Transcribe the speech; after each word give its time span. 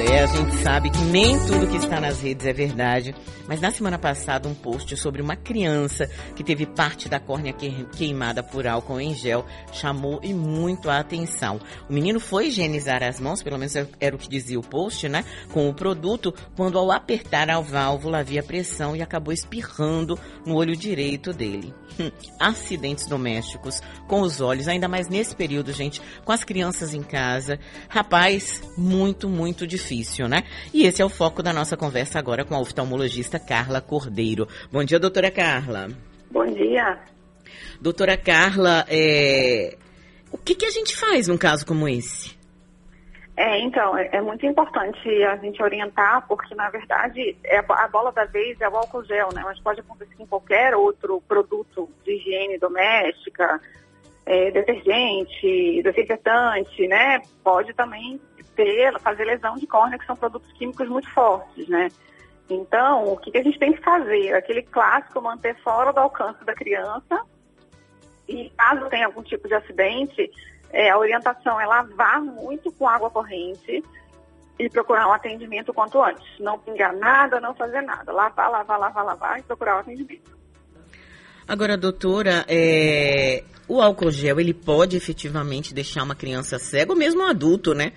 É, 0.00 0.22
a 0.22 0.26
gente 0.26 0.54
sabe 0.62 0.90
que 0.90 1.00
nem 1.06 1.36
tudo 1.46 1.66
que 1.66 1.76
está 1.76 2.00
nas 2.00 2.20
redes 2.20 2.46
é 2.46 2.52
verdade, 2.52 3.12
mas 3.48 3.60
na 3.60 3.72
semana 3.72 3.98
passada 3.98 4.48
um 4.48 4.54
post 4.54 4.96
sobre 4.96 5.20
uma 5.20 5.34
criança 5.34 6.08
que 6.36 6.44
teve 6.44 6.66
parte 6.66 7.08
da 7.08 7.18
córnea 7.18 7.52
queimada 7.52 8.40
por 8.40 8.64
álcool 8.64 9.00
em 9.00 9.12
gel 9.12 9.44
chamou 9.72 10.20
e 10.22 10.32
muito 10.32 10.88
a 10.88 11.00
atenção. 11.00 11.60
O 11.90 11.92
menino 11.92 12.20
foi 12.20 12.46
higienizar 12.46 13.02
as 13.02 13.18
mãos, 13.18 13.42
pelo 13.42 13.58
menos 13.58 13.74
era 13.74 14.14
o 14.14 14.18
que 14.18 14.28
dizia 14.28 14.58
o 14.58 14.62
post, 14.62 15.08
né, 15.08 15.24
com 15.50 15.68
o 15.68 15.74
produto, 15.74 16.32
quando 16.54 16.78
ao 16.78 16.92
apertar 16.92 17.50
a 17.50 17.60
válvula 17.60 18.18
havia 18.18 18.42
pressão 18.42 18.94
e 18.94 19.02
acabou 19.02 19.32
espirrando 19.32 20.16
no 20.46 20.54
olho 20.54 20.76
direito 20.76 21.32
dele. 21.32 21.74
Hum, 21.98 22.12
acidentes 22.38 23.06
domésticos 23.06 23.80
com 24.06 24.20
os 24.20 24.40
olhos, 24.40 24.68
ainda 24.68 24.86
mais 24.86 25.08
nesse 25.08 25.34
período, 25.34 25.72
gente, 25.72 26.00
com 26.24 26.30
as 26.30 26.44
crianças 26.44 26.94
em 26.94 27.02
casa. 27.02 27.58
Rapaz, 27.88 28.62
muito, 28.76 29.28
muito 29.28 29.66
difícil, 29.66 29.87
né? 30.28 30.42
E 30.72 30.84
esse 30.84 31.00
é 31.00 31.04
o 31.04 31.08
foco 31.08 31.42
da 31.42 31.52
nossa 31.52 31.76
conversa 31.76 32.18
agora 32.18 32.44
com 32.44 32.54
a 32.54 32.60
oftalmologista 32.60 33.38
Carla 33.38 33.80
Cordeiro. 33.80 34.46
Bom 34.70 34.84
dia, 34.84 34.98
doutora 34.98 35.30
Carla. 35.30 35.88
Bom 36.30 36.46
dia. 36.46 36.98
Doutora 37.80 38.16
Carla, 38.16 38.84
é... 38.88 39.76
o 40.32 40.38
que, 40.38 40.54
que 40.54 40.66
a 40.66 40.70
gente 40.70 40.96
faz 40.96 41.28
num 41.28 41.38
caso 41.38 41.64
como 41.64 41.88
esse? 41.88 42.36
É, 43.36 43.60
então, 43.60 43.96
é, 43.96 44.08
é, 44.12 44.20
muito 44.20 44.44
importante 44.44 45.08
a 45.22 45.36
gente 45.36 45.62
orientar, 45.62 46.26
porque 46.26 46.56
na 46.56 46.68
verdade 46.70 47.36
é 47.44 47.58
a 47.58 47.86
bola 47.86 48.10
da 48.10 48.24
vez 48.24 48.60
é 48.60 48.68
o 48.68 48.76
álcool 48.76 49.04
gel, 49.04 49.28
né? 49.32 49.42
Mas 49.44 49.60
pode 49.60 49.78
acontecer 49.78 50.20
em 50.20 50.26
qualquer 50.26 50.74
outro 50.74 51.22
produto 51.28 51.88
de 52.04 52.16
higiene 52.16 52.58
doméstica, 52.58 53.60
é, 54.26 54.50
detergente, 54.50 55.80
desinfetante, 55.84 56.88
né? 56.88 57.22
Pode 57.44 57.72
também 57.74 58.20
ter, 58.58 58.98
fazer 58.98 59.24
lesão 59.24 59.54
de 59.54 59.68
córnea, 59.68 59.96
que 59.96 60.04
são 60.04 60.16
produtos 60.16 60.52
químicos 60.54 60.88
muito 60.88 61.08
fortes, 61.10 61.68
né? 61.68 61.88
Então, 62.50 63.12
o 63.12 63.16
que, 63.16 63.30
que 63.30 63.38
a 63.38 63.42
gente 63.42 63.58
tem 63.58 63.72
que 63.72 63.80
fazer? 63.82 64.34
Aquele 64.34 64.62
clássico 64.62 65.22
manter 65.22 65.54
fora 65.62 65.92
do 65.92 66.00
alcance 66.00 66.44
da 66.44 66.54
criança 66.54 67.20
e 68.28 68.50
caso 68.56 68.88
tenha 68.88 69.06
algum 69.06 69.22
tipo 69.22 69.46
de 69.46 69.54
acidente, 69.54 70.28
é, 70.70 70.90
a 70.90 70.98
orientação 70.98 71.60
é 71.60 71.66
lavar 71.66 72.20
muito 72.20 72.72
com 72.72 72.88
água 72.88 73.08
corrente 73.10 73.82
e 74.58 74.68
procurar 74.68 75.08
um 75.08 75.12
atendimento 75.12 75.72
quanto 75.72 76.02
antes. 76.02 76.26
Não 76.40 76.58
pingar 76.58 76.92
nada, 76.96 77.38
não 77.38 77.54
fazer 77.54 77.80
nada. 77.82 78.10
Lavar, 78.10 78.50
lavar, 78.50 78.78
lavar, 78.78 79.04
lavar 79.04 79.38
e 79.38 79.42
procurar 79.42 79.74
o 79.74 79.76
um 79.76 79.80
atendimento. 79.80 80.36
Agora, 81.46 81.76
doutora, 81.76 82.44
é, 82.48 83.44
o 83.68 83.80
álcool 83.80 84.10
gel, 84.10 84.40
ele 84.40 84.52
pode 84.52 84.96
efetivamente 84.96 85.72
deixar 85.72 86.02
uma 86.02 86.14
criança 86.14 86.58
cega 86.58 86.92
ou 86.92 86.98
mesmo 86.98 87.22
um 87.22 87.26
adulto, 87.26 87.72
né? 87.72 87.92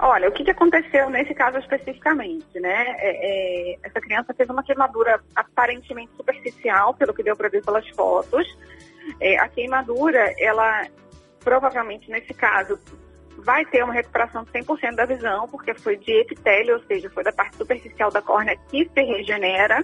Olha, 0.00 0.28
o 0.28 0.32
que, 0.32 0.44
que 0.44 0.50
aconteceu 0.52 1.10
nesse 1.10 1.34
caso 1.34 1.58
especificamente, 1.58 2.60
né? 2.60 2.94
É, 2.98 3.72
é, 3.72 3.78
essa 3.82 4.00
criança 4.00 4.32
teve 4.32 4.52
uma 4.52 4.62
queimadura 4.62 5.20
aparentemente 5.34 6.12
superficial, 6.16 6.94
pelo 6.94 7.12
que 7.12 7.22
deu 7.22 7.36
para 7.36 7.48
ver 7.48 7.64
pelas 7.64 7.88
fotos, 7.90 8.46
é, 9.20 9.36
a 9.38 9.48
queimadura, 9.48 10.32
ela 10.38 10.86
provavelmente 11.40 12.10
nesse 12.10 12.32
caso 12.34 12.78
vai 13.38 13.64
ter 13.64 13.82
uma 13.82 13.92
recuperação 13.92 14.44
de 14.44 14.50
100% 14.52 14.94
da 14.94 15.04
visão, 15.04 15.48
porque 15.48 15.74
foi 15.74 15.96
de 15.96 16.12
epitélio, 16.12 16.76
ou 16.76 16.82
seja, 16.84 17.10
foi 17.10 17.24
da 17.24 17.32
parte 17.32 17.56
superficial 17.56 18.10
da 18.10 18.20
córnea 18.20 18.56
que 18.68 18.88
se 18.88 19.02
regenera. 19.02 19.82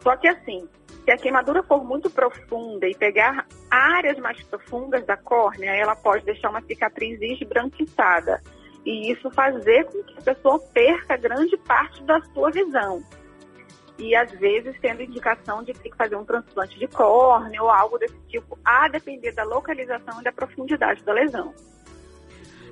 Só 0.00 0.16
que 0.16 0.28
assim, 0.28 0.68
se 1.04 1.10
a 1.10 1.16
queimadura 1.16 1.62
for 1.62 1.84
muito 1.84 2.10
profunda 2.10 2.86
e 2.86 2.94
pegar 2.94 3.46
áreas 3.70 4.18
mais 4.18 4.40
profundas 4.44 5.04
da 5.04 5.16
córnea, 5.16 5.70
ela 5.70 5.96
pode 5.96 6.24
deixar 6.24 6.50
uma 6.50 6.60
cicatriz 6.62 7.20
esbranquiçada. 7.20 8.42
E 8.86 9.12
isso 9.12 9.30
fazer 9.32 9.84
com 9.84 10.02
que 10.04 10.18
a 10.18 10.22
pessoa 10.22 10.58
perca 10.72 11.16
grande 11.18 11.56
parte 11.58 12.02
da 12.04 12.20
sua 12.32 12.50
visão 12.50 13.02
e 13.98 14.14
às 14.14 14.30
vezes 14.32 14.74
tendo 14.80 15.02
indicação 15.02 15.62
de 15.62 15.72
ter 15.72 15.90
que 15.90 15.96
fazer 15.96 16.16
um 16.16 16.24
transplante 16.24 16.78
de 16.78 16.86
córnea 16.86 17.62
ou 17.62 17.70
algo 17.70 17.98
desse 17.98 18.18
tipo, 18.28 18.58
a 18.64 18.88
depender 18.88 19.32
da 19.32 19.44
localização 19.44 20.20
e 20.20 20.24
da 20.24 20.32
profundidade 20.32 21.02
da 21.02 21.12
lesão. 21.12 21.54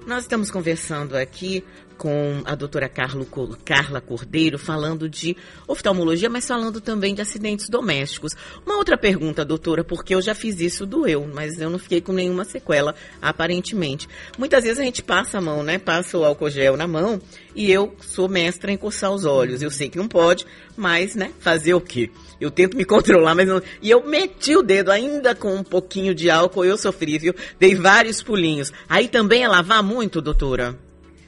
Nós 0.06 0.24
estamos 0.24 0.50
conversando 0.50 1.16
aqui 1.16 1.64
com 1.96 2.42
a 2.44 2.54
doutora 2.54 2.88
Carla 2.88 4.00
Cordeiro, 4.00 4.58
falando 4.58 5.08
de 5.08 5.36
oftalmologia, 5.66 6.28
mas 6.28 6.46
falando 6.46 6.80
também 6.80 7.14
de 7.14 7.22
acidentes 7.22 7.68
domésticos. 7.68 8.34
Uma 8.64 8.76
outra 8.76 8.98
pergunta, 8.98 9.44
doutora, 9.44 9.84
porque 9.84 10.14
eu 10.14 10.22
já 10.22 10.34
fiz 10.34 10.60
isso, 10.60 10.86
doeu, 10.86 11.28
mas 11.32 11.60
eu 11.60 11.70
não 11.70 11.78
fiquei 11.78 12.00
com 12.00 12.12
nenhuma 12.12 12.44
sequela, 12.44 12.94
aparentemente. 13.20 14.08
Muitas 14.38 14.64
vezes 14.64 14.78
a 14.78 14.84
gente 14.84 15.02
passa 15.02 15.38
a 15.38 15.40
mão, 15.40 15.62
né? 15.62 15.78
Passa 15.78 16.18
o 16.18 16.24
álcool 16.24 16.50
gel 16.50 16.76
na 16.76 16.86
mão 16.86 17.20
e 17.54 17.70
eu 17.70 17.94
sou 18.00 18.28
mestra 18.28 18.72
em 18.72 18.76
coçar 18.76 19.12
os 19.12 19.24
olhos. 19.24 19.62
Eu 19.62 19.70
sei 19.70 19.88
que 19.88 19.98
não 19.98 20.08
pode, 20.08 20.44
mas, 20.76 21.14
né, 21.14 21.30
fazer 21.38 21.74
o 21.74 21.80
quê? 21.80 22.10
Eu 22.40 22.50
tento 22.50 22.76
me 22.76 22.84
controlar, 22.84 23.34
mas 23.34 23.48
não. 23.48 23.62
E 23.80 23.90
eu 23.90 24.04
meti 24.06 24.56
o 24.56 24.62
dedo 24.62 24.90
ainda 24.90 25.34
com 25.34 25.54
um 25.54 25.64
pouquinho 25.64 26.14
de 26.14 26.28
álcool, 26.28 26.64
eu 26.64 26.76
sofri, 26.76 27.18
viu? 27.18 27.34
Dei 27.58 27.74
vários 27.74 28.22
pulinhos. 28.22 28.72
Aí 28.88 29.08
também 29.08 29.44
é 29.44 29.48
lavar 29.48 29.82
muito, 29.82 30.20
doutora? 30.20 30.83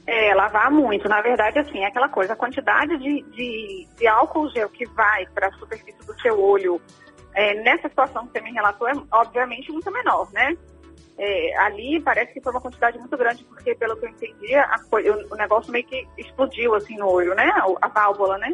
É, 0.06 0.34
lavar 0.34 0.70
muito. 0.70 1.08
Na 1.08 1.20
verdade, 1.20 1.58
assim, 1.58 1.80
é 1.80 1.86
aquela 1.86 2.08
coisa, 2.08 2.34
a 2.34 2.36
quantidade 2.36 2.96
de, 2.98 3.22
de, 3.22 3.88
de 3.96 4.06
álcool 4.06 4.48
gel 4.50 4.68
que 4.68 4.86
vai 4.90 5.26
para 5.26 5.48
a 5.48 5.52
superfície 5.52 6.06
do 6.06 6.18
seu 6.20 6.40
olho 6.40 6.80
é, 7.34 7.54
nessa 7.54 7.88
situação 7.88 8.26
que 8.26 8.32
você 8.32 8.40
me 8.40 8.52
relatou 8.52 8.88
é, 8.88 8.92
obviamente, 9.12 9.70
muito 9.70 9.90
menor, 9.90 10.30
né? 10.32 10.56
É, 11.18 11.58
ali 11.58 12.00
parece 12.00 12.32
que 12.32 12.40
foi 12.40 12.52
uma 12.52 12.60
quantidade 12.60 12.98
muito 12.98 13.16
grande, 13.16 13.44
porque, 13.44 13.74
pelo 13.74 13.96
que 13.96 14.06
eu 14.06 14.10
entendi, 14.10 14.54
a, 14.54 14.76
o, 14.90 15.34
o 15.34 15.36
negócio 15.36 15.72
meio 15.72 15.84
que 15.84 16.06
explodiu, 16.16 16.74
assim, 16.74 16.96
no 16.96 17.08
olho, 17.08 17.34
né? 17.34 17.50
A, 17.54 17.86
a 17.86 17.88
válvula, 17.88 18.38
né? 18.38 18.52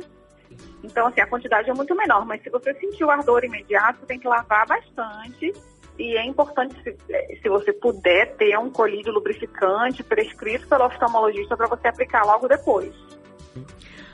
Então, 0.82 1.06
assim, 1.06 1.20
a 1.20 1.26
quantidade 1.26 1.70
é 1.70 1.74
muito 1.74 1.94
menor, 1.94 2.26
mas 2.26 2.42
se 2.42 2.50
você 2.50 2.74
sentir 2.74 3.04
o 3.04 3.10
ardor 3.10 3.44
imediato, 3.44 4.04
tem 4.06 4.18
que 4.18 4.26
lavar 4.26 4.66
bastante. 4.66 5.52
E 5.98 6.16
é 6.16 6.24
importante, 6.24 6.74
se, 6.82 6.96
se 7.42 7.48
você 7.48 7.72
puder, 7.72 8.34
ter 8.36 8.58
um 8.58 8.70
colírio 8.70 9.12
lubrificante 9.12 10.02
prescrito 10.02 10.66
pelo 10.66 10.86
oftalmologista 10.86 11.56
para 11.56 11.68
você 11.68 11.88
aplicar 11.88 12.24
logo 12.24 12.48
depois. 12.48 12.92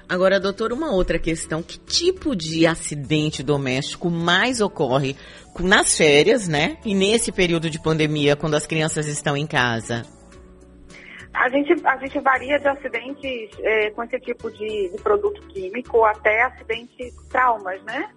Agora, 0.09 0.41
doutor, 0.41 0.73
uma 0.73 0.93
outra 0.93 1.19
questão: 1.19 1.63
que 1.63 1.79
tipo 1.79 2.35
de 2.35 2.67
acidente 2.67 3.43
doméstico 3.43 4.11
mais 4.11 4.61
ocorre 4.61 5.15
nas 5.61 5.97
férias, 5.97 6.49
né? 6.49 6.79
E 6.85 6.95
nesse 6.95 7.31
período 7.31 7.69
de 7.69 7.81
pandemia, 7.81 8.35
quando 8.35 8.55
as 8.55 8.67
crianças 8.67 9.07
estão 9.07 9.37
em 9.37 9.47
casa? 9.47 10.03
A 11.35 11.49
gente, 11.51 11.87
a 11.87 11.97
gente 11.99 12.19
varia 12.21 12.59
de 12.59 12.67
acidentes 12.67 13.51
é, 13.61 13.91
com 13.91 14.03
esse 14.03 14.19
tipo 14.21 14.51
de, 14.51 14.89
de, 14.89 15.03
produto 15.03 15.41
químico 15.49 16.05
até 16.05 16.43
acidentes 16.43 17.15
traumas, 17.29 17.81
né? 17.85 18.11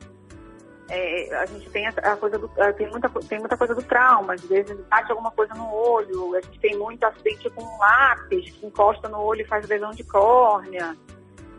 É, 0.94 1.34
a 1.36 1.46
gente 1.46 1.70
tem 1.70 1.88
a, 1.88 2.18
coisa 2.18 2.38
do, 2.38 2.50
tem 2.76 2.90
muita, 2.90 3.08
tem 3.08 3.40
muita 3.40 3.56
coisa 3.56 3.74
do 3.74 3.82
trauma, 3.82 4.34
às 4.34 4.44
vezes 4.44 4.78
bate 4.90 5.10
alguma 5.10 5.32
coisa 5.32 5.54
no 5.54 5.74
olho, 5.74 6.36
a 6.36 6.42
gente 6.42 6.60
tem 6.60 6.78
muito 6.78 7.02
acidente 7.06 7.50
com 7.52 7.64
lápis 7.78 8.52
que 8.52 8.66
encosta 8.66 9.08
no 9.08 9.22
olho 9.22 9.40
e 9.40 9.46
faz 9.46 9.66
lesão 9.70 9.92
de 9.92 10.04
córnea. 10.04 10.94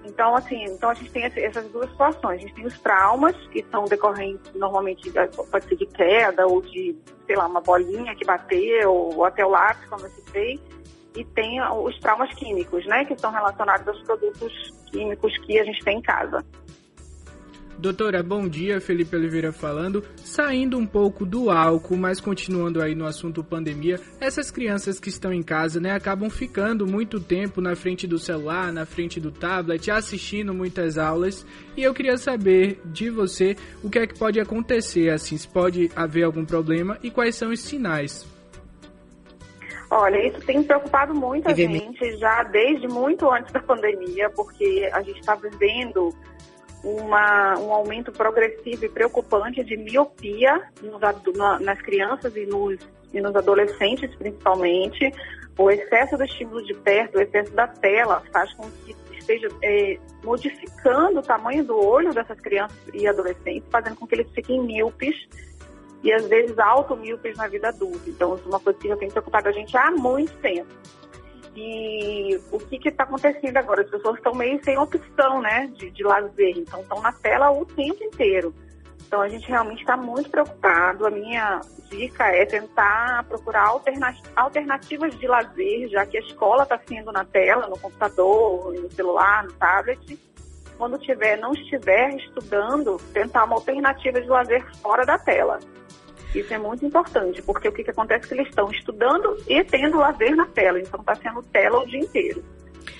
Então, 0.04 0.36
assim, 0.36 0.64
então 0.64 0.90
a 0.90 0.94
gente 0.94 1.10
tem 1.12 1.24
essas 1.24 1.64
duas 1.70 1.88
situações. 1.88 2.38
A 2.38 2.42
gente 2.42 2.54
tem 2.54 2.66
os 2.66 2.78
traumas, 2.80 3.34
que 3.48 3.64
são 3.70 3.84
decorrentes 3.84 4.52
normalmente, 4.54 5.10
pode 5.50 5.64
ser 5.64 5.76
de 5.76 5.86
queda 5.86 6.46
ou 6.46 6.60
de, 6.60 6.94
sei 7.24 7.36
lá, 7.36 7.46
uma 7.46 7.60
bolinha 7.60 8.14
que 8.14 8.24
bateu, 8.24 8.92
ou 8.92 9.24
até 9.24 9.46
o 9.46 9.48
lápis, 9.48 9.88
como 9.88 10.04
eu 10.04 10.10
citei 10.10 10.60
e 11.16 11.24
tem 11.24 11.60
os 11.62 11.98
traumas 11.98 12.32
químicos, 12.34 12.86
né, 12.86 13.04
que 13.04 13.12
estão 13.12 13.30
relacionados 13.30 13.86
aos 13.86 14.02
produtos 14.02 14.52
químicos 14.90 15.36
que 15.38 15.58
a 15.58 15.64
gente 15.64 15.82
tem 15.84 15.98
em 15.98 16.02
casa. 16.02 16.44
Doutora, 17.82 18.22
bom 18.22 18.46
dia, 18.46 18.80
Felipe 18.80 19.16
Oliveira 19.16 19.52
falando. 19.52 20.04
Saindo 20.14 20.78
um 20.78 20.86
pouco 20.86 21.26
do 21.26 21.50
álcool, 21.50 21.96
mas 21.96 22.20
continuando 22.20 22.80
aí 22.80 22.94
no 22.94 23.04
assunto 23.04 23.42
pandemia, 23.42 23.98
essas 24.20 24.52
crianças 24.52 25.00
que 25.00 25.08
estão 25.08 25.32
em 25.32 25.42
casa, 25.42 25.80
né, 25.80 25.90
acabam 25.90 26.30
ficando 26.30 26.86
muito 26.86 27.18
tempo 27.18 27.60
na 27.60 27.74
frente 27.74 28.06
do 28.06 28.20
celular, 28.20 28.72
na 28.72 28.86
frente 28.86 29.18
do 29.18 29.32
tablet, 29.32 29.90
assistindo 29.90 30.54
muitas 30.54 30.96
aulas. 30.96 31.44
E 31.76 31.82
eu 31.82 31.92
queria 31.92 32.16
saber 32.16 32.80
de 32.84 33.10
você 33.10 33.56
o 33.82 33.90
que 33.90 33.98
é 33.98 34.06
que 34.06 34.16
pode 34.16 34.38
acontecer, 34.38 35.10
assim, 35.10 35.36
se 35.36 35.48
pode 35.48 35.90
haver 35.96 36.22
algum 36.22 36.44
problema 36.44 36.96
e 37.02 37.10
quais 37.10 37.34
são 37.34 37.50
os 37.50 37.58
sinais. 37.58 38.24
Olha, 39.90 40.24
isso 40.24 40.40
tem 40.46 40.62
preocupado 40.62 41.12
muito 41.12 41.48
a 41.48 41.52
gente 41.52 42.16
já 42.16 42.44
desde 42.44 42.86
muito 42.86 43.28
antes 43.28 43.52
da 43.52 43.60
pandemia, 43.60 44.30
porque 44.30 44.88
a 44.92 45.02
gente 45.02 45.18
está 45.18 45.34
vivendo 45.34 46.14
uma, 46.82 47.58
um 47.58 47.72
aumento 47.72 48.10
progressivo 48.12 48.84
e 48.84 48.88
preocupante 48.88 49.62
de 49.62 49.76
miopia 49.76 50.62
nos, 50.82 51.00
nas 51.60 51.80
crianças 51.80 52.34
e 52.36 52.46
nos, 52.46 52.78
e 53.12 53.20
nos 53.20 53.34
adolescentes, 53.34 54.14
principalmente. 54.16 55.12
O 55.58 55.70
excesso 55.70 56.16
do 56.16 56.24
estímulo 56.24 56.64
de 56.64 56.74
perto, 56.74 57.18
o 57.18 57.20
excesso 57.20 57.52
da 57.52 57.66
tela, 57.66 58.22
faz 58.32 58.52
com 58.54 58.68
que 58.70 58.96
esteja 59.18 59.48
é, 59.62 59.98
modificando 60.24 61.20
o 61.20 61.22
tamanho 61.22 61.64
do 61.64 61.78
olho 61.78 62.12
dessas 62.12 62.40
crianças 62.40 62.76
e 62.92 63.06
adolescentes, 63.06 63.64
fazendo 63.70 63.96
com 63.96 64.06
que 64.06 64.14
eles 64.14 64.30
fiquem 64.32 64.60
míopes 64.60 65.14
e 66.02 66.12
às 66.12 66.26
vezes 66.26 66.58
auto-míopes 66.58 67.36
na 67.36 67.46
vida 67.46 67.68
adulta. 67.68 68.08
Então, 68.08 68.34
isso 68.34 68.44
é 68.44 68.48
uma 68.48 68.60
coisa 68.60 68.78
que 68.78 68.88
já 68.88 68.96
tem 68.96 69.08
preocupado 69.08 69.48
a 69.48 69.52
gente 69.52 69.76
há 69.76 69.90
muito 69.92 70.32
tempo. 70.38 70.68
E 71.54 72.40
o 72.50 72.58
que 72.58 72.88
está 72.88 73.04
acontecendo 73.04 73.56
agora? 73.56 73.82
As 73.82 73.90
pessoas 73.90 74.16
estão 74.16 74.34
meio 74.34 74.62
sem 74.64 74.78
opção, 74.78 75.40
né, 75.42 75.70
de, 75.74 75.90
de 75.90 76.02
lazer. 76.02 76.56
Então, 76.56 76.80
estão 76.80 77.00
na 77.00 77.12
tela 77.12 77.50
o 77.50 77.66
tempo 77.66 78.02
inteiro. 78.02 78.54
Então, 79.06 79.20
a 79.20 79.28
gente 79.28 79.46
realmente 79.46 79.80
está 79.80 79.96
muito 79.96 80.30
preocupado. 80.30 81.06
A 81.06 81.10
minha 81.10 81.60
dica 81.90 82.24
é 82.28 82.46
tentar 82.46 83.24
procurar 83.24 83.70
alternativas 84.34 85.14
de 85.18 85.26
lazer, 85.26 85.88
já 85.90 86.06
que 86.06 86.16
a 86.16 86.20
escola 86.20 86.62
está 86.62 86.80
sendo 86.88 87.12
na 87.12 87.24
tela, 87.24 87.68
no 87.68 87.78
computador, 87.78 88.72
no 88.72 88.90
celular, 88.90 89.44
no 89.44 89.52
tablet. 89.52 90.18
Quando 90.78 90.98
tiver, 90.98 91.36
não 91.36 91.52
estiver 91.52 92.16
estudando, 92.16 92.96
tentar 93.12 93.44
uma 93.44 93.56
alternativa 93.56 94.18
de 94.20 94.26
lazer 94.26 94.64
fora 94.76 95.04
da 95.04 95.18
tela. 95.18 95.60
Isso 96.34 96.52
é 96.52 96.58
muito 96.58 96.84
importante, 96.84 97.42
porque 97.42 97.68
o 97.68 97.72
que, 97.72 97.84
que 97.84 97.90
acontece 97.90 98.24
é 98.24 98.28
que 98.28 98.34
eles 98.34 98.48
estão 98.48 98.70
estudando 98.70 99.36
e 99.46 99.62
tendo 99.64 99.98
lazer 99.98 100.34
na 100.34 100.46
tela, 100.46 100.80
então 100.80 101.00
está 101.00 101.14
sendo 101.14 101.42
tela 101.42 101.80
o 101.80 101.86
dia 101.86 102.00
inteiro. 102.00 102.42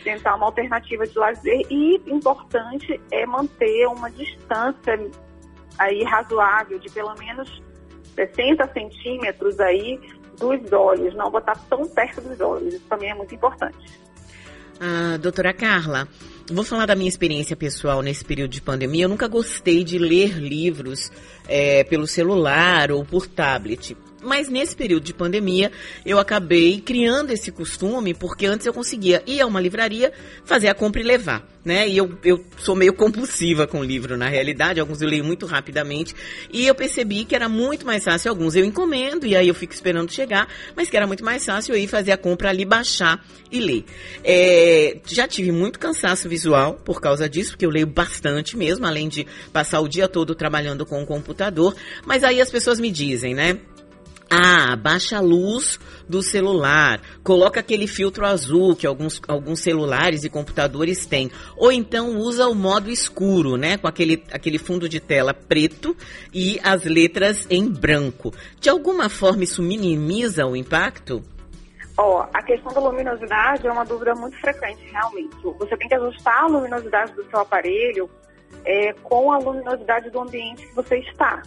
Tentar 0.05 0.35
uma 0.35 0.47
alternativa 0.47 1.07
de 1.07 1.19
lazer 1.19 1.63
e 1.71 1.97
importante 2.07 3.01
é 3.11 3.25
manter 3.25 3.87
uma 3.87 4.11
distância 4.11 5.11
aí 5.79 6.03
razoável 6.05 6.79
de 6.79 6.91
pelo 6.91 7.15
menos 7.15 7.63
60 8.15 8.71
centímetros 8.73 9.59
aí 9.61 9.99
dos 10.39 10.73
olhos, 10.73 11.15
não 11.15 11.31
botar 11.31 11.57
tão 11.69 11.89
perto 11.89 12.21
dos 12.21 12.39
olhos. 12.41 12.75
Isso 12.75 12.85
também 12.89 13.11
é 13.11 13.15
muito 13.15 13.35
importante. 13.35 14.01
Ah, 14.81 15.17
doutora 15.19 15.55
Carla, 15.55 16.09
vou 16.51 16.65
falar 16.65 16.87
da 16.87 16.95
minha 16.95 17.09
experiência 17.09 17.57
pessoal 17.57 18.03
nesse 18.03 18.25
período 18.25 18.51
de 18.51 18.61
pandemia. 18.61 19.05
Eu 19.05 19.09
nunca 19.09 19.29
gostei 19.29 19.85
de 19.85 19.99
ler 19.99 20.39
livros 20.39 21.11
é, 21.49 21.85
pelo 21.85 22.07
celular 22.07 22.91
ou 22.91 23.05
por 23.05 23.27
tablet. 23.27 23.97
Mas 24.23 24.49
nesse 24.49 24.77
período 24.77 25.05
de 25.05 25.13
pandemia, 25.13 25.71
eu 26.07 26.19
acabei 26.19 26.81
criando 26.81 27.31
esse 27.31 27.51
costume, 27.51 28.15
porque 28.15 28.47
antes 28.47 28.67
eu 28.67 28.73
conseguia 28.73 29.23
ir 29.27 29.41
a 29.41 29.47
uma 29.47 29.61
livraria, 29.61 30.13
fazer 30.45 30.69
a 30.69 30.75
compra 30.75 31.01
e 31.01 31.05
levar, 31.05 31.47
né? 31.65 31.89
E 31.89 31.97
eu, 31.97 32.17
eu 32.25 32.45
sou 32.57 32.77
meio 32.77 32.93
compulsiva 32.95 33.67
com 33.67 33.83
livro, 33.83 34.17
na 34.17 34.29
realidade, 34.29 34.81
alguns 34.81 35.03
eu 35.03 35.09
leio 35.09 35.25
muito 35.25 35.47
rapidamente, 35.47 36.15
e 36.53 36.67
eu 36.67 36.75
percebi 36.75 37.25
que 37.25 37.35
era 37.35 37.49
muito 37.49 37.85
mais 37.85 38.05
fácil, 38.05 38.31
alguns 38.31 38.55
eu 38.55 38.65
encomendo, 38.65 39.27
e 39.27 39.35
aí 39.35 39.49
eu 39.49 39.55
fico 39.55 39.73
esperando 39.73 40.13
chegar, 40.13 40.49
mas 40.77 40.89
que 40.89 40.97
era 40.97 41.07
muito 41.07 41.25
mais 41.25 41.45
fácil 41.45 41.75
eu 41.75 41.79
ir 41.79 41.89
fazer 41.89 42.13
a 42.13 42.17
compra 42.17 42.51
ali, 42.51 42.65
baixar 42.65 43.25
e 43.51 43.61
ler. 43.61 43.85
É, 44.25 44.99
já 45.07 45.27
tive 45.27 45.53
muito 45.53 45.79
cansaço 45.79 46.29
visual 46.29 46.75
por 46.75 47.01
causa 47.01 47.29
disso, 47.29 47.51
porque 47.51 47.67
eu 47.67 47.71
leio 47.71 47.87
bastante 47.87 48.57
mesmo, 48.57 48.87
além 48.87 49.09
de 49.09 49.27
passar 49.53 49.81
o 49.81 49.89
dia 49.89 50.09
todo 50.09 50.35
trabalhando 50.35 50.87
com 50.87 51.03
o 51.03 51.07
computador, 51.07 51.75
mas 52.07 52.25
aí 52.25 52.41
as 52.41 52.51
pessoas 52.51 52.79
me 52.79 52.91
dizem, 52.91 53.35
né? 53.35 53.59
Ah, 54.35 54.75
baixa 54.77 55.19
a 55.19 55.21
luz 55.21 55.79
do 56.09 56.23
celular, 56.23 57.03
coloca 57.23 57.61
aquele 57.61 57.87
filtro 57.87 58.25
azul 58.25 58.75
que 58.75 58.87
alguns, 58.87 59.21
alguns 59.29 59.61
celulares 59.61 60.25
e 60.25 60.31
computadores 60.31 61.05
têm. 61.05 61.31
Ou 61.55 61.71
então 61.71 62.17
usa 62.17 62.49
o 62.49 62.55
modo 62.55 62.89
escuro, 62.89 63.59
né? 63.59 63.77
Com 63.77 63.87
aquele, 63.87 64.25
aquele 64.33 64.57
fundo 64.57 64.89
de 64.89 65.01
tela 65.01 65.35
preto 65.35 65.95
e 66.33 66.59
as 66.65 66.85
letras 66.85 67.47
em 67.51 67.69
branco. 67.71 68.33
De 68.59 68.71
alguma 68.71 69.11
forma 69.11 69.45
isso 69.45 69.63
minimiza 69.63 70.47
o 70.47 70.57
impacto? 70.57 71.23
Ó, 71.99 72.27
a 72.33 72.43
questão 72.43 72.73
da 72.73 72.81
luminosidade 72.81 73.67
é 73.67 73.71
uma 73.71 73.85
dúvida 73.85 74.15
muito 74.15 74.41
frequente, 74.41 74.83
realmente. 74.91 75.37
Você 75.43 75.77
tem 75.77 75.89
que 75.89 75.95
ajustar 75.95 76.45
a 76.45 76.47
luminosidade 76.47 77.13
do 77.13 77.29
seu 77.29 77.41
aparelho 77.41 78.09
é, 78.65 78.95
com 79.03 79.31
a 79.31 79.37
luminosidade 79.37 80.09
do 80.09 80.23
ambiente 80.23 80.67
que 80.67 80.75
você 80.75 81.01
está. 81.01 81.43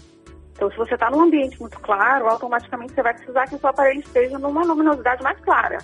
Então, 0.55 0.71
se 0.71 0.77
você 0.77 0.93
está 0.93 1.11
num 1.11 1.21
ambiente 1.21 1.59
muito 1.59 1.77
claro, 1.81 2.27
automaticamente 2.27 2.93
você 2.93 3.03
vai 3.03 3.13
precisar 3.13 3.45
que 3.45 3.55
o 3.55 3.59
seu 3.59 3.69
aparelho 3.69 3.99
esteja 3.99 4.39
numa 4.39 4.63
luminosidade 4.63 5.21
mais 5.21 5.37
clara 5.41 5.77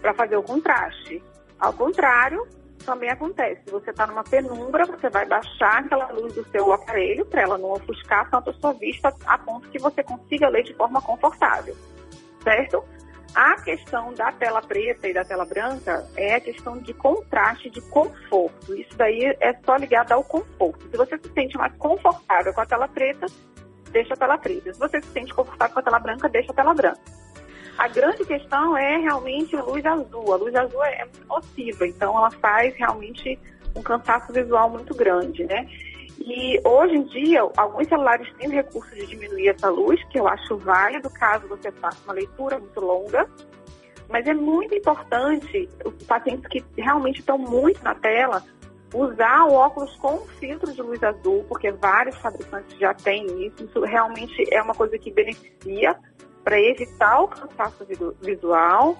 para 0.00 0.14
fazer 0.14 0.36
o 0.36 0.42
contraste. 0.44 1.22
Ao 1.58 1.72
contrário, 1.72 2.46
também 2.84 3.10
acontece. 3.10 3.62
Se 3.64 3.70
você 3.72 3.90
está 3.90 4.06
numa 4.06 4.22
penumbra, 4.22 4.86
você 4.86 5.10
vai 5.10 5.26
baixar 5.26 5.80
aquela 5.80 6.08
luz 6.12 6.32
do 6.34 6.44
seu 6.50 6.72
aparelho 6.72 7.26
para 7.26 7.42
ela 7.42 7.58
não 7.58 7.72
ofuscar 7.72 8.30
tanto 8.30 8.50
a 8.50 8.54
sua 8.54 8.72
vista 8.74 9.12
a 9.26 9.36
ponto 9.38 9.68
que 9.70 9.78
você 9.78 10.04
consiga 10.04 10.48
ler 10.48 10.62
de 10.62 10.74
forma 10.74 11.02
confortável, 11.02 11.76
certo? 12.44 12.84
A 13.34 13.60
questão 13.60 14.14
da 14.14 14.32
tela 14.32 14.62
preta 14.62 15.08
e 15.08 15.12
da 15.12 15.24
tela 15.24 15.44
branca 15.44 16.08
é 16.16 16.36
a 16.36 16.40
questão 16.40 16.78
de 16.78 16.94
contraste, 16.94 17.68
de 17.68 17.82
conforto. 17.82 18.74
Isso 18.74 18.96
daí 18.96 19.36
é 19.40 19.52
só 19.64 19.76
ligado 19.76 20.12
ao 20.12 20.24
conforto. 20.24 20.88
Se 20.88 20.96
você 20.96 21.18
se 21.18 21.30
sente 21.34 21.58
mais 21.58 21.74
confortável 21.76 22.54
com 22.54 22.60
a 22.60 22.66
tela 22.66 22.88
preta, 22.88 23.26
deixa 23.96 24.12
a 24.12 24.16
tela 24.16 24.36
preta. 24.36 24.74
Se 24.74 24.78
você 24.78 25.00
se 25.00 25.08
sente 25.08 25.32
confortável 25.32 25.72
com 25.72 25.80
a 25.80 25.82
tela 25.82 25.98
branca, 25.98 26.28
deixa 26.28 26.52
a 26.52 26.54
tela 26.54 26.74
branca. 26.74 27.00
A 27.78 27.88
grande 27.88 28.24
questão 28.24 28.76
é 28.76 28.98
realmente 28.98 29.56
a 29.56 29.62
luz 29.62 29.84
azul. 29.84 30.32
A 30.32 30.36
luz 30.36 30.54
azul 30.54 30.84
é 30.84 31.04
muito 31.04 31.26
nociva, 31.26 31.86
então 31.86 32.16
ela 32.16 32.30
faz 32.30 32.74
realmente 32.76 33.38
um 33.74 33.82
cansaço 33.82 34.32
visual 34.32 34.68
muito 34.68 34.94
grande, 34.94 35.44
né? 35.44 35.66
E 36.18 36.60
hoje 36.64 36.96
em 36.96 37.02
dia, 37.04 37.40
alguns 37.56 37.88
celulares 37.88 38.30
têm 38.34 38.50
recurso 38.50 38.94
de 38.94 39.06
diminuir 39.06 39.48
essa 39.48 39.68
luz, 39.68 40.02
que 40.10 40.18
eu 40.18 40.26
acho 40.26 40.56
válido 40.58 41.08
caso 41.10 41.46
você 41.48 41.70
faça 41.72 41.98
uma 42.04 42.14
leitura 42.14 42.58
muito 42.58 42.80
longa. 42.80 43.26
Mas 44.08 44.26
é 44.26 44.34
muito 44.34 44.74
importante 44.74 45.68
os 45.84 46.04
pacientes 46.04 46.46
que 46.48 46.64
realmente 46.76 47.20
estão 47.20 47.36
muito 47.36 47.82
na 47.82 47.94
tela 47.94 48.42
usar 48.96 49.44
o 49.44 49.52
óculos 49.52 49.94
com 49.96 50.18
filtro 50.38 50.72
de 50.72 50.80
luz 50.80 51.02
azul, 51.02 51.44
porque 51.48 51.70
vários 51.72 52.16
fabricantes 52.16 52.78
já 52.78 52.94
têm 52.94 53.46
isso. 53.46 53.64
Isso 53.64 53.80
realmente 53.80 54.52
é 54.52 54.62
uma 54.62 54.74
coisa 54.74 54.98
que 54.98 55.10
beneficia 55.10 55.96
para 56.42 56.60
evitar 56.60 57.20
o 57.20 57.28
cansaço 57.28 57.86
visual. 58.22 58.96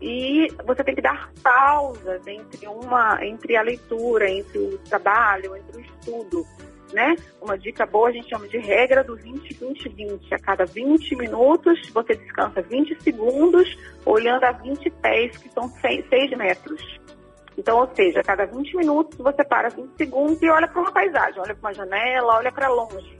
E 0.00 0.46
você 0.64 0.84
tem 0.84 0.94
que 0.94 1.02
dar 1.02 1.32
pausas 1.42 2.24
entre 2.26 2.68
uma, 2.68 3.18
entre 3.24 3.56
a 3.56 3.62
leitura, 3.62 4.30
entre 4.30 4.58
o 4.58 4.78
trabalho, 4.78 5.56
entre 5.56 5.78
o 5.78 5.80
estudo, 5.80 6.46
né? 6.92 7.16
Uma 7.40 7.58
dica 7.58 7.84
boa 7.84 8.08
a 8.08 8.12
gente 8.12 8.28
chama 8.28 8.46
de 8.46 8.58
regra 8.58 9.02
do 9.02 9.16
20 9.16 9.54
20 9.54 9.88
20. 9.88 10.34
A 10.34 10.38
cada 10.38 10.64
20 10.64 11.16
minutos 11.16 11.80
você 11.92 12.14
descansa 12.14 12.62
20 12.62 13.02
segundos 13.02 13.76
olhando 14.06 14.44
a 14.44 14.52
20 14.52 14.88
pés, 14.90 15.36
que 15.36 15.50
são 15.50 15.68
6 15.68 16.30
metros. 16.36 17.00
Então, 17.58 17.76
ou 17.76 17.90
seja, 17.92 18.20
a 18.20 18.22
cada 18.22 18.46
20 18.46 18.76
minutos 18.76 19.18
você 19.18 19.42
para 19.42 19.68
20 19.68 19.96
segundos 19.96 20.40
e 20.40 20.48
olha 20.48 20.68
para 20.68 20.80
uma 20.80 20.92
paisagem, 20.92 21.40
olha 21.40 21.56
para 21.56 21.68
uma 21.68 21.74
janela, 21.74 22.36
olha 22.36 22.52
para 22.52 22.68
longe. 22.68 23.18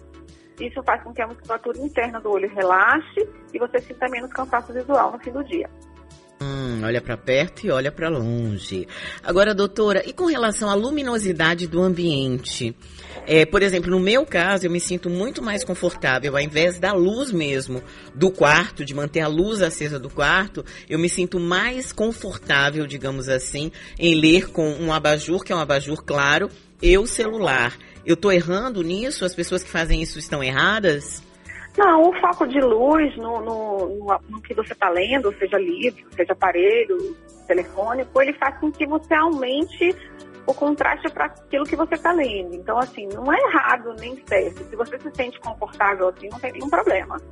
Isso 0.61 0.81
faz 0.85 1.03
com 1.03 1.13
que 1.13 1.21
a 1.21 1.27
musculatura 1.27 1.77
interna 1.79 2.21
do 2.21 2.31
olho 2.31 2.49
relaxe 2.49 3.29
e 3.53 3.59
você 3.59 3.81
sinta 3.81 4.09
menos 4.09 4.33
cansaço 4.33 4.73
visual 4.73 5.11
no 5.11 5.19
fim 5.19 5.33
do 5.33 5.43
dia. 5.43 5.69
Hum, 6.41 6.83
olha 6.85 7.01
para 7.01 7.17
perto 7.17 7.67
e 7.67 7.71
olha 7.71 7.91
para 7.91 8.09
longe. 8.09 8.87
Agora, 9.25 9.53
doutora, 9.53 10.05
e 10.07 10.13
com 10.13 10.27
relação 10.27 10.71
à 10.71 10.75
luminosidade 10.75 11.67
do 11.67 11.83
ambiente? 11.83 12.77
É, 13.27 13.45
por 13.45 13.63
exemplo, 13.63 13.91
no 13.91 13.99
meu 13.99 14.25
caso, 14.25 14.65
eu 14.65 14.71
me 14.71 14.81
sinto 14.81 15.11
muito 15.11 15.43
mais 15.43 15.65
confortável, 15.65 16.37
ao 16.37 16.41
invés 16.41 16.79
da 16.79 16.93
luz 16.93 17.33
mesmo 17.33 17.83
do 18.15 18.31
quarto, 18.31 18.85
de 18.85 18.95
manter 18.95 19.21
a 19.21 19.29
luz 19.29 19.61
acesa 19.61 19.99
do 19.99 20.09
quarto, 20.09 20.65
eu 20.89 20.99
me 20.99 21.09
sinto 21.09 21.41
mais 21.41 21.93
confortável, 21.93 22.87
digamos 22.87 23.29
assim, 23.29 23.73
em 23.99 24.15
ler 24.15 24.51
com 24.51 24.71
um 24.75 24.93
abajur, 24.93 25.43
que 25.43 25.53
é 25.53 25.57
um 25.57 25.61
abajur 25.61 26.05
claro, 26.05 26.49
e 26.81 26.97
o 26.97 27.07
celular. 27.07 27.77
Eu 28.07 28.15
estou 28.15 28.33
errando 28.33 28.83
nisso? 28.83 29.25
As 29.25 29.35
pessoas 29.35 29.65
que 29.65 29.69
fazem 29.69 30.01
isso 30.01 30.19
estão 30.19 30.43
erradas? 30.43 31.23
Não, 31.79 32.11
o 32.11 32.13
foco 32.21 32.45
de 32.45 32.61
luz 32.61 33.17
no, 33.17 33.41
no, 33.41 33.89
no, 33.89 34.21
no 34.29 34.43
que 34.43 34.53
você 34.53 34.73
está 34.73 34.89
lendo, 34.89 35.33
seja 35.39 35.57
livro, 35.57 36.05
seja 36.13 36.33
aparelho, 36.33 37.17
telefônico, 37.47 38.21
ele 38.21 38.33
faz 38.33 38.59
com 38.59 38.73
que 38.73 38.85
você 38.85 39.15
aumente 39.15 39.97
o 40.45 40.53
contraste 40.53 41.09
para 41.09 41.27
aquilo 41.27 41.65
que 41.65 41.77
você 41.77 41.95
está 41.95 42.11
lendo. 42.11 42.57
Então, 42.57 42.77
assim, 42.79 43.07
não 43.15 43.33
é 43.33 43.39
errado 43.39 43.95
nem 44.01 44.21
certo. 44.27 44.65
Se 44.65 44.75
você 44.75 44.99
se 44.99 45.09
sente 45.15 45.39
confortável 45.39 46.09
assim, 46.09 46.29
não 46.29 46.41
tem 46.41 46.51
nenhum 46.51 46.69
problema. 46.69 47.23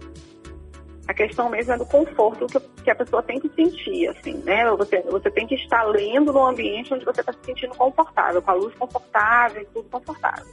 A 1.08 1.14
questão 1.14 1.50
mesmo 1.50 1.72
é 1.72 1.78
do 1.78 1.86
conforto 1.86 2.46
que, 2.84 2.90
a 2.90 2.94
pessoa 2.94 3.24
tem 3.24 3.40
que 3.40 3.48
sentir, 3.48 4.08
assim, 4.08 4.34
né? 4.44 4.64
Você, 4.76 5.00
você 5.02 5.28
tem 5.28 5.44
que 5.48 5.56
estar 5.56 5.82
lendo 5.84 6.32
num 6.32 6.46
ambiente 6.46 6.94
onde 6.94 7.04
você 7.04 7.20
está 7.20 7.32
se 7.32 7.40
sentindo 7.44 7.74
confortável, 7.74 8.40
com 8.40 8.50
a 8.52 8.54
luz 8.54 8.72
confortável 8.76 9.62
e 9.62 9.64
tudo 9.66 9.88
confortável. 9.90 10.46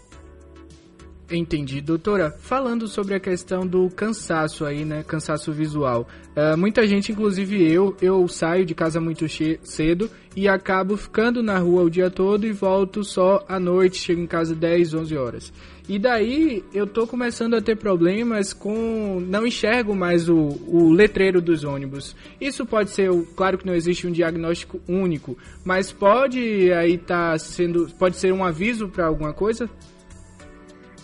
Entendi, 1.32 1.80
doutora. 1.80 2.32
Falando 2.38 2.88
sobre 2.88 3.16
a 3.16 3.20
questão 3.20 3.66
do 3.66 3.90
cansaço 3.90 4.66
aí, 4.66 4.84
né? 4.84 5.04
Cansaço 5.04 5.52
visual. 5.52 6.08
Uh, 6.36 6.58
muita 6.58 6.86
gente, 6.86 7.12
inclusive 7.12 7.72
eu, 7.72 7.96
eu 8.02 8.28
saio 8.28 8.66
de 8.66 8.76
casa 8.76 9.00
muito 9.00 9.26
cedo 9.64 10.10
e 10.36 10.48
acabo 10.48 10.98
ficando 10.98 11.42
na 11.42 11.58
rua 11.58 11.84
o 11.84 11.90
dia 11.90 12.10
todo 12.10 12.46
e 12.46 12.52
volto 12.52 13.04
só 13.04 13.44
à 13.48 13.60
noite, 13.60 14.00
chego 14.00 14.22
em 14.22 14.28
casa 14.28 14.54
10, 14.54 14.94
11 14.96 15.18
horas. 15.18 15.54
E 15.88 16.00
daí 16.00 16.64
eu 16.74 16.88
tô 16.88 17.06
começando 17.06 17.56
a 17.56 17.62
ter 17.62 17.78
problemas 17.78 18.54
com. 18.54 19.20
Não 19.20 19.46
enxergo 19.46 19.96
mais 19.96 20.30
o, 20.30 20.36
o 20.36 20.92
letreiro 20.92 21.42
dos 21.42 21.64
ônibus. 21.64 22.16
Isso 22.40 22.66
pode 22.66 22.90
ser, 22.90 23.10
claro 23.36 23.58
que 23.58 23.66
não 23.66 23.76
existe 23.76 24.08
um 24.08 24.12
diagnóstico 24.12 24.80
único, 24.88 25.38
mas 25.64 25.92
pode 25.92 26.72
aí 26.72 26.98
tá 26.98 27.38
sendo. 27.38 27.90
Pode 28.00 28.18
ser 28.18 28.34
um 28.34 28.44
aviso 28.44 28.88
para 28.88 29.08
alguma 29.08 29.34
coisa? 29.34 29.70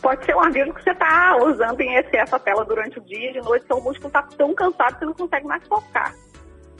Pode 0.02 0.26
ser 0.26 0.36
um 0.36 0.42
aviso 0.42 0.74
que 0.74 0.84
você 0.84 0.92
está 0.92 1.38
usando 1.38 1.82
em 1.82 1.96
excesso 1.96 2.36
a 2.36 2.40
tela 2.40 2.64
durante 2.64 3.00
o 3.00 3.02
dia, 3.02 3.34
de 3.34 3.42
noite 3.42 3.66
seu 3.66 3.82
músculo 3.82 4.08
está 4.08 4.24
tão 4.24 4.54
cansado 4.54 4.94
que 4.94 5.00
você 5.00 5.06
não 5.06 5.14
consegue 5.14 5.48
mais 5.48 5.68
focar. 5.68 6.16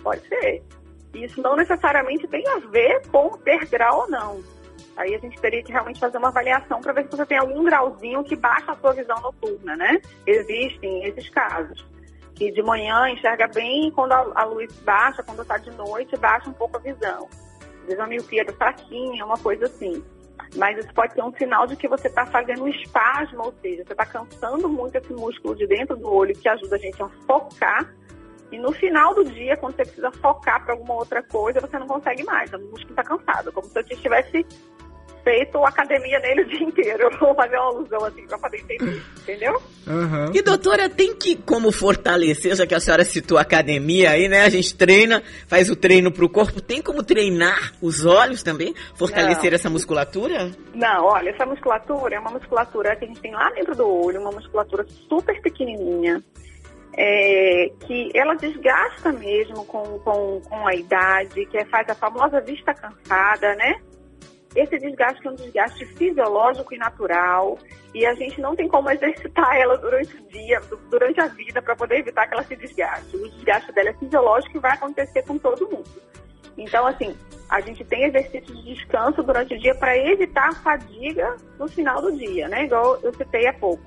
Pode 0.02 0.26
ser. 0.28 0.64
Isso 1.14 1.42
não 1.42 1.56
necessariamente 1.56 2.28
tem 2.28 2.48
a 2.48 2.60
ver 2.60 3.02
com 3.08 3.30
ter 3.40 3.66
grau 3.66 4.02
ou 4.02 4.10
não. 4.10 4.42
Aí 4.96 5.16
a 5.16 5.18
gente 5.18 5.40
teria 5.40 5.64
que 5.64 5.72
realmente 5.72 6.00
fazer 6.00 6.18
uma 6.18 6.28
avaliação 6.28 6.82
para 6.82 6.94
ver 6.94 7.06
se 7.06 7.12
você 7.12 7.26
tem 7.26 7.38
algum 7.38 7.64
grauzinho 7.64 8.24
que 8.24 8.36
baixa 8.36 8.72
a 8.72 8.76
sua 8.76 8.94
visão 8.94 9.20
noturna, 9.22 9.76
né? 9.76 10.02
Existem 10.28 11.06
esses 11.06 11.30
casos. 11.30 11.86
Que 12.36 12.52
de 12.52 12.62
manhã 12.62 13.10
enxerga 13.10 13.48
bem 13.48 13.92
quando 13.92 14.12
a, 14.12 14.44
luz 14.44 14.74
baixa, 14.82 15.24
quando 15.24 15.42
está 15.42 15.58
de 15.58 15.72
noite, 15.72 16.16
baixa 16.18 16.50
um 16.50 16.54
pouco 16.54 16.78
a 16.78 16.80
visão. 16.80 17.30
Às 17.82 17.86
vezes 17.86 18.00
a 18.00 18.08
miopia 18.08 18.46
do 18.46 18.54
fraquinha, 18.54 19.26
uma 19.26 19.38
coisa 19.38 19.66
assim. 19.66 20.04
Mas 20.56 20.78
isso 20.78 20.94
pode 20.94 21.14
ser 21.14 21.24
um 21.24 21.34
sinal 21.34 21.68
de 21.68 21.76
que 21.76 21.88
você 21.88 22.08
está 22.08 22.26
fazendo 22.26 22.64
um 22.64 22.68
espasmo, 22.68 23.46
ou 23.46 23.54
seja, 23.62 23.84
você 23.86 23.94
está 23.94 24.06
cansando 24.06 24.68
muito 24.68 24.96
esse 24.96 25.14
músculo 25.14 25.56
de 25.56 25.68
dentro 25.68 25.96
do 25.96 26.12
olho 26.12 26.36
que 26.36 26.48
ajuda 26.50 26.76
a 26.76 26.80
gente 26.80 27.02
a 27.02 27.10
focar. 27.28 27.94
E 28.52 28.58
no 28.58 28.72
final 28.72 29.14
do 29.14 29.24
dia, 29.24 29.56
quando 29.58 29.76
você 29.76 29.84
precisa 29.84 30.12
focar 30.12 30.64
para 30.64 30.74
alguma 30.74 30.96
outra 30.96 31.22
coisa, 31.22 31.60
você 31.60 31.78
não 31.78 31.88
consegue 31.88 32.24
mais. 32.24 32.52
O 32.52 32.60
músculo 32.60 32.90
está 32.90 33.04
cansado, 33.04 33.52
como 33.52 33.68
se 33.68 33.74
você 33.74 33.94
estivesse 33.94 34.46
feito 35.24 35.64
academia 35.66 36.20
nele 36.20 36.42
o 36.42 36.48
dia 36.48 36.64
inteiro. 36.64 37.10
Vou 37.20 37.36
fazer 37.36 37.58
uma 37.58 37.68
alusão 37.68 38.06
assim 38.06 38.26
para 38.28 38.38
poder 38.38 38.58
entender, 38.62 39.02
entendeu? 39.22 39.62
Uhum. 39.88 40.32
E 40.34 40.42
doutora, 40.42 40.90
tem 40.90 41.16
que 41.16 41.36
como 41.36 41.72
fortalecer, 41.72 42.56
já 42.56 42.66
que 42.66 42.76
a 42.76 42.80
senhora 42.80 43.04
citou 43.04 43.38
academia 43.38 44.12
aí, 44.12 44.28
né? 44.28 44.42
A 44.42 44.50
gente 44.50 44.76
treina, 44.76 45.24
faz 45.48 45.70
o 45.70 45.76
treino 45.76 46.12
para 46.12 46.26
o 46.26 46.30
corpo, 46.30 46.62
tem 46.62 46.82
como 46.82 47.04
treinar 47.04 47.74
os 47.82 48.06
olhos 48.06 48.44
também? 48.44 48.74
Fortalecer 48.96 49.52
Não. 49.52 49.56
essa 49.56 49.70
musculatura? 49.70 50.52
Não, 50.74 51.06
olha, 51.06 51.30
essa 51.30 51.46
musculatura 51.46 52.16
é 52.16 52.20
uma 52.20 52.32
musculatura 52.32 52.96
que 52.96 53.06
a 53.06 53.08
gente 53.08 53.22
tem 53.22 53.32
lá 53.32 53.50
dentro 53.52 53.76
do 53.76 53.88
olho, 53.88 54.22
uma 54.22 54.32
musculatura 54.32 54.86
super 55.08 55.42
pequenininha. 55.42 56.24
É, 57.02 57.72
que 57.86 58.10
ela 58.14 58.34
desgasta 58.36 59.12
mesmo 59.14 59.64
com, 59.66 60.00
com, 60.00 60.42
com 60.42 60.68
a 60.68 60.76
idade, 60.76 61.46
que 61.46 61.58
é, 61.58 61.64
faz 61.66 61.88
a 61.88 61.96
famosa 61.96 62.42
vista 62.42 62.74
cansada, 62.74 63.56
né? 63.56 63.80
Esse 64.56 64.80
desgaste 64.80 65.26
é 65.28 65.30
um 65.30 65.36
desgaste 65.36 65.86
fisiológico 65.86 66.74
e 66.74 66.78
natural 66.78 67.58
e 67.94 68.06
a 68.06 68.14
gente 68.16 68.42
não 68.42 68.56
tem 68.56 68.68
como 68.68 68.90
exercitar 68.90 69.56
ela 69.56 69.78
durante 69.78 70.16
o 70.16 70.22
dia, 70.28 70.60
durante 70.90 71.22
a 71.22 71.28
vida, 71.28 71.62
para 71.62 71.76
poder 71.76 72.00
evitar 72.00 72.28
que 72.28 72.34
ela 72.34 72.44
se 72.44 72.56
desgaste. 72.56 73.16
O 73.16 73.30
desgaste 73.30 73.72
dela 73.72 73.90
é 73.90 73.94
fisiológico 73.94 74.58
e 74.58 74.60
vai 74.60 74.72
acontecer 74.72 75.24
com 75.24 75.38
todo 75.38 75.70
mundo. 75.70 76.02
Então, 76.58 76.86
assim, 76.88 77.16
a 77.50 77.62
gente 77.62 77.84
tem 77.86 78.06
exercícios 78.06 78.58
de 78.64 78.76
descanso 78.76 79.24
durante 79.24 79.54
o 79.54 79.60
dia 79.60 79.74
para 79.76 79.98
evitar 79.98 80.50
a 80.50 80.56
fadiga 80.56 81.36
no 81.58 81.68
final 81.68 82.02
do 82.02 82.12
dia, 82.12 82.48
né? 82.48 82.66
Igual 82.66 83.00
eu 83.02 83.14
citei 83.14 83.48
há 83.48 83.54
pouco. 83.54 83.84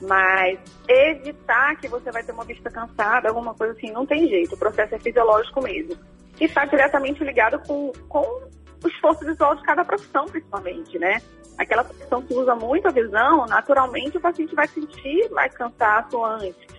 Mas 0.00 0.58
evitar 0.88 1.76
que 1.76 1.88
você 1.88 2.10
vai 2.12 2.22
ter 2.22 2.32
uma 2.32 2.44
vista 2.44 2.70
cansada, 2.70 3.28
alguma 3.28 3.52
coisa 3.52 3.72
assim, 3.74 3.90
não 3.90 4.06
tem 4.06 4.28
jeito. 4.28 4.54
O 4.54 4.58
processo 4.58 4.94
é 4.94 4.98
fisiológico 4.98 5.60
mesmo. 5.60 5.96
E 6.40 6.44
está 6.44 6.64
diretamente 6.64 7.22
ligado 7.22 7.58
com, 7.66 7.92
com 8.08 8.48
o 8.82 8.88
esforço 8.88 9.24
visual 9.24 9.54
de 9.54 9.62
cada 9.62 9.84
profissão, 9.84 10.26
principalmente, 10.26 10.98
né? 10.98 11.20
Aquela 11.56 11.82
profissão 11.82 12.22
que 12.22 12.34
usa 12.34 12.54
muito 12.54 12.86
a 12.86 12.92
visão, 12.92 13.46
naturalmente 13.46 14.16
o 14.16 14.20
paciente 14.20 14.54
vai 14.54 14.68
sentir 14.68 15.28
mais 15.30 15.52
cansaço 15.54 16.24
antes. 16.24 16.78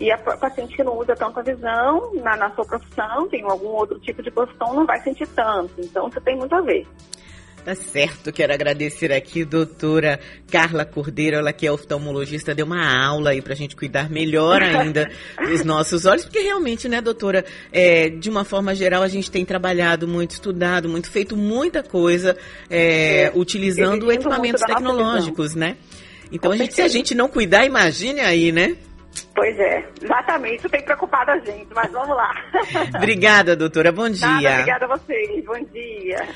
E 0.00 0.10
a 0.10 0.18
paciente 0.18 0.74
que 0.74 0.82
não 0.82 0.98
usa 0.98 1.14
tanto 1.14 1.38
a 1.38 1.42
visão 1.42 2.12
na, 2.14 2.36
na 2.36 2.50
sua 2.50 2.64
profissão, 2.64 3.28
tem 3.28 3.44
algum 3.44 3.68
outro 3.68 4.00
tipo 4.00 4.22
de 4.22 4.30
profissão, 4.30 4.74
não 4.74 4.84
vai 4.84 5.00
sentir 5.00 5.28
tanto. 5.28 5.72
Então, 5.78 6.08
isso 6.08 6.20
tem 6.22 6.36
muito 6.36 6.54
a 6.54 6.60
ver. 6.60 6.86
Tá 7.64 7.76
certo, 7.76 8.32
quero 8.32 8.52
agradecer 8.52 9.12
aqui, 9.12 9.44
doutora 9.44 10.18
Carla 10.50 10.84
Cordeiro, 10.84 11.36
ela 11.36 11.52
que 11.52 11.64
é 11.64 11.70
oftalmologista, 11.70 12.52
deu 12.52 12.66
uma 12.66 12.84
aula 13.06 13.30
aí 13.30 13.40
pra 13.40 13.54
gente 13.54 13.76
cuidar 13.76 14.10
melhor 14.10 14.60
ainda 14.60 15.08
dos 15.48 15.64
nossos 15.64 16.04
olhos, 16.04 16.24
porque 16.24 16.40
realmente, 16.40 16.88
né, 16.88 17.00
doutora, 17.00 17.44
é, 17.70 18.08
de 18.08 18.28
uma 18.28 18.44
forma 18.44 18.74
geral, 18.74 19.04
a 19.04 19.08
gente 19.08 19.30
tem 19.30 19.44
trabalhado 19.44 20.08
muito, 20.08 20.32
estudado 20.32 20.88
muito, 20.88 21.08
feito 21.08 21.36
muita 21.36 21.84
coisa, 21.84 22.36
é, 22.68 23.26
é, 23.26 23.32
utilizando 23.32 24.10
equipamentos 24.10 24.62
tecnológicos, 24.62 25.54
né? 25.54 25.76
Então, 26.32 26.50
a 26.50 26.56
gente, 26.56 26.74
se 26.74 26.82
a 26.82 26.88
gente 26.88 27.14
não 27.14 27.28
cuidar, 27.28 27.64
imagine 27.64 28.20
aí, 28.20 28.50
né? 28.50 28.76
Pois 29.34 29.58
é, 29.58 29.84
exatamente. 30.02 30.58
Isso 30.58 30.68
tem 30.68 30.82
preocupado 30.82 31.30
a 31.30 31.38
gente, 31.38 31.68
mas 31.74 31.90
vamos 31.90 32.16
lá. 32.16 32.32
Obrigada, 32.96 33.56
doutora. 33.56 33.92
Bom 33.92 34.08
dia. 34.08 34.26
Nada, 34.26 34.50
obrigada 34.50 34.84
a 34.84 34.88
vocês. 34.88 35.44
Bom 35.44 35.64
dia. 35.72 36.28